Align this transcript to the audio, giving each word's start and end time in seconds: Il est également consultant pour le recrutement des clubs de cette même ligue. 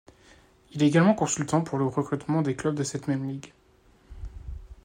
Il 0.71 0.81
est 0.81 0.87
également 0.87 1.13
consultant 1.13 1.61
pour 1.61 1.77
le 1.77 1.85
recrutement 1.85 2.41
des 2.41 2.55
clubs 2.55 2.73
de 2.73 2.81
cette 2.81 3.07
même 3.07 3.29
ligue. 3.29 3.53